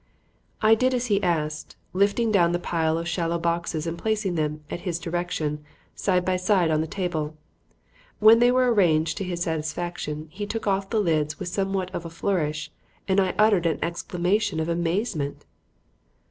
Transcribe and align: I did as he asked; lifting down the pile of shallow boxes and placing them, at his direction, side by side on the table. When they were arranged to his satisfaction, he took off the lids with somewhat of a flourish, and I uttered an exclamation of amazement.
I 0.63 0.73
did 0.73 0.95
as 0.95 1.05
he 1.13 1.21
asked; 1.21 1.75
lifting 1.93 2.31
down 2.31 2.53
the 2.53 2.57
pile 2.57 2.97
of 2.97 3.07
shallow 3.07 3.37
boxes 3.37 3.85
and 3.85 3.99
placing 3.99 4.33
them, 4.33 4.63
at 4.67 4.79
his 4.79 4.97
direction, 4.97 5.63
side 5.93 6.25
by 6.25 6.37
side 6.37 6.71
on 6.71 6.81
the 6.81 6.87
table. 6.87 7.37
When 8.17 8.39
they 8.39 8.51
were 8.51 8.73
arranged 8.73 9.15
to 9.19 9.23
his 9.23 9.43
satisfaction, 9.43 10.27
he 10.31 10.47
took 10.47 10.65
off 10.65 10.89
the 10.89 10.99
lids 10.99 11.37
with 11.37 11.49
somewhat 11.49 11.93
of 11.93 12.03
a 12.03 12.09
flourish, 12.09 12.71
and 13.07 13.19
I 13.19 13.35
uttered 13.37 13.67
an 13.67 13.77
exclamation 13.83 14.59
of 14.59 14.69
amazement. 14.69 15.45